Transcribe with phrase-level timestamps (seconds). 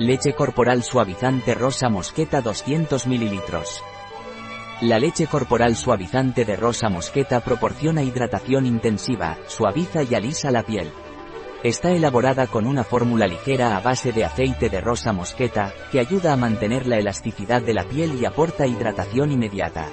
[0.00, 3.40] Leche corporal suavizante rosa mosqueta 200 ml.
[4.80, 10.90] La leche corporal suavizante de rosa mosqueta proporciona hidratación intensiva, suaviza y alisa la piel.
[11.62, 16.32] Está elaborada con una fórmula ligera a base de aceite de rosa mosqueta, que ayuda
[16.32, 19.86] a mantener la elasticidad de la piel y aporta hidratación inmediata.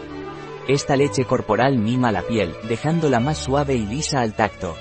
[0.68, 4.75] Esta leche corporal mima la piel, dejándola más suave y lisa al tacto.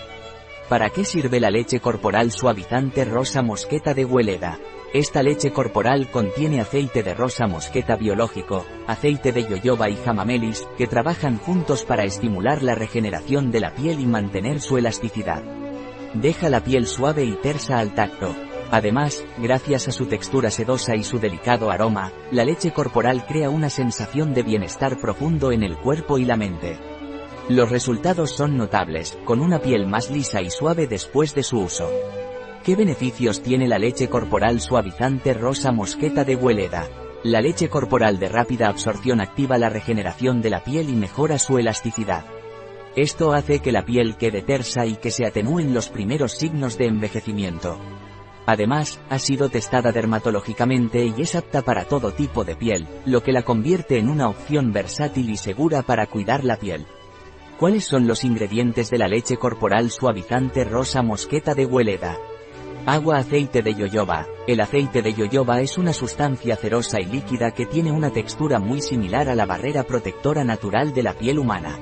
[0.71, 4.59] ¿Para qué sirve la leche corporal suavizante rosa mosqueta de Hueleda?
[4.93, 10.89] Esta leche corporal contiene aceite de rosa mosqueta biológico, aceite de yoyoba y jamamelis, que
[10.89, 15.45] trabajan juntos para estimular la regeneración de la piel y mantener su elasticidad.
[16.15, 18.35] Deja la piel suave y tersa al tacto.
[18.73, 23.71] Además, gracias a su textura sedosa y su delicado aroma, la leche corporal crea una
[23.71, 26.79] sensación de bienestar profundo en el cuerpo y la mente.
[27.49, 31.89] Los resultados son notables, con una piel más lisa y suave después de su uso.
[32.71, 36.89] ¿Qué beneficios tiene la leche corporal suavizante rosa mosqueta de Hueleda?
[37.25, 41.59] La leche corporal de rápida absorción activa la regeneración de la piel y mejora su
[41.59, 42.25] elasticidad.
[42.95, 46.87] Esto hace que la piel quede tersa y que se atenúen los primeros signos de
[46.87, 47.77] envejecimiento.
[48.47, 53.33] Además, ha sido testada dermatológicamente y es apta para todo tipo de piel, lo que
[53.33, 56.87] la convierte en una opción versátil y segura para cuidar la piel.
[57.59, 62.17] ¿Cuáles son los ingredientes de la leche corporal suavizante rosa mosqueta de Hueleda?
[62.91, 64.27] Agua aceite de yoyoba.
[64.49, 68.83] El aceite de yoyoba es una sustancia cerosa y líquida que tiene una textura muy
[68.83, 71.79] similar a la barrera protectora natural de la piel humana.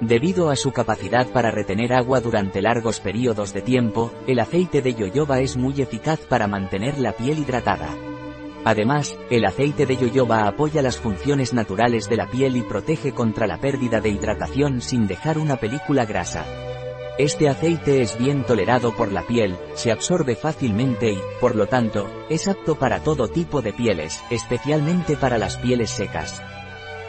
[0.00, 4.94] Debido a su capacidad para retener agua durante largos periodos de tiempo, el aceite de
[4.94, 7.88] yoyoba es muy eficaz para mantener la piel hidratada.
[8.64, 13.48] Además, el aceite de yoyoba apoya las funciones naturales de la piel y protege contra
[13.48, 16.46] la pérdida de hidratación sin dejar una película grasa.
[17.18, 22.06] Este aceite es bien tolerado por la piel, se absorbe fácilmente y, por lo tanto,
[22.28, 26.42] es apto para todo tipo de pieles, especialmente para las pieles secas.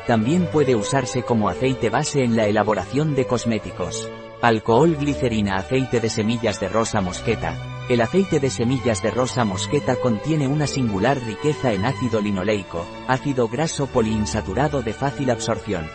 [0.07, 4.09] También puede usarse como aceite base en la elaboración de cosméticos.
[4.41, 7.83] Alcohol glicerina aceite de semillas de rosa mosqueta.
[7.89, 13.49] El aceite de semillas de rosa mosqueta contiene una singular riqueza en ácido linoleico, ácido
[13.49, 15.85] graso poliinsaturado de fácil absorción.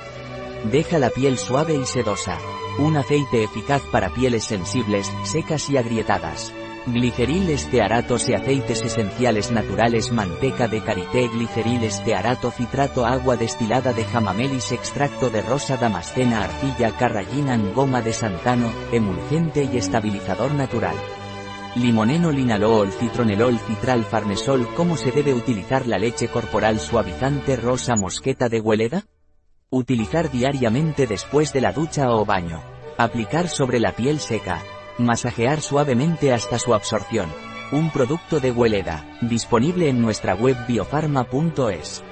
[0.71, 2.39] Deja la piel suave y sedosa.
[2.83, 6.53] Un aceite eficaz para pieles sensibles, secas y agrietadas.
[6.85, 14.03] Gliceril estearatos y aceites esenciales naturales manteca de karité gliceril estearato citrato agua destilada de
[14.05, 20.97] jamamelis extracto de rosa damascena arcilla carrallina goma de santano, emulgente y estabilizador natural.
[21.77, 28.49] Limoneno linalool citronelol citral farnesol ¿Cómo se debe utilizar la leche corporal suavizante rosa mosqueta
[28.49, 29.05] de Hueleda?
[29.71, 32.72] Utilizar diariamente después de la ducha o baño.
[33.03, 34.63] Aplicar sobre la piel seca.
[34.97, 37.29] Masajear suavemente hasta su absorción.
[37.73, 42.05] Un producto de Hueleda, disponible en nuestra web biofarma.es.